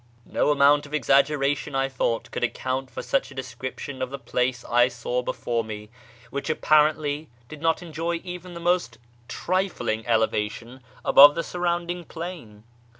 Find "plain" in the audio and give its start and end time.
12.05-12.63